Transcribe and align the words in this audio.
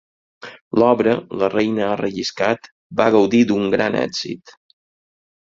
L'obra, 0.83 1.11
La 1.41 1.49
reina 1.55 1.83
ha 1.89 1.99
relliscat, 1.99 2.67
va 3.03 3.07
gaudir 3.17 3.43
d'un 3.53 3.71
gran 3.77 4.01
èxit. 4.01 4.57